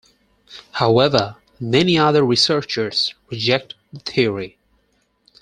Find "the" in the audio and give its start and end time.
3.93-3.99